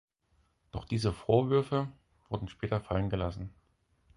Doch 0.71 0.83
diese 0.85 1.13
Vorwürfe 1.13 1.87
wurden 2.27 2.47
später 2.47 2.81
fallen 2.81 3.11
gelassen. 3.11 3.53